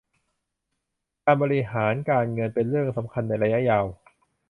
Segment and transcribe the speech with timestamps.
[1.23, 3.85] การบริหารการเงินเป็นเรื่องสำคัญในระยะยาว